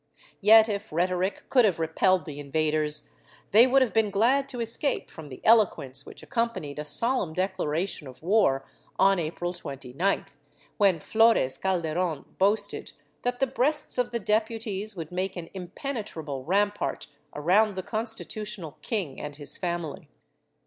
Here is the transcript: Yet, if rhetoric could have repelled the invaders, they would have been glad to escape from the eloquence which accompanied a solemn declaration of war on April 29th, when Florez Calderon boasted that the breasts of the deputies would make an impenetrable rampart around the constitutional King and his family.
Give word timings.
Yet, 0.41 0.67
if 0.67 0.91
rhetoric 0.91 1.47
could 1.49 1.63
have 1.63 1.77
repelled 1.79 2.25
the 2.25 2.39
invaders, 2.39 3.11
they 3.51 3.67
would 3.67 3.83
have 3.83 3.93
been 3.93 4.09
glad 4.09 4.49
to 4.49 4.59
escape 4.59 5.11
from 5.11 5.29
the 5.29 5.41
eloquence 5.43 6.07
which 6.07 6.23
accompanied 6.23 6.79
a 6.79 6.85
solemn 6.85 7.33
declaration 7.33 8.07
of 8.07 8.23
war 8.23 8.65
on 8.97 9.19
April 9.19 9.53
29th, 9.53 10.37
when 10.77 10.97
Florez 10.99 11.59
Calderon 11.61 12.25
boasted 12.39 12.93
that 13.21 13.39
the 13.39 13.45
breasts 13.45 13.99
of 13.99 14.09
the 14.09 14.19
deputies 14.19 14.95
would 14.95 15.11
make 15.11 15.35
an 15.37 15.51
impenetrable 15.53 16.43
rampart 16.45 17.05
around 17.35 17.75
the 17.75 17.83
constitutional 17.83 18.79
King 18.81 19.21
and 19.21 19.35
his 19.35 19.55
family. 19.55 20.09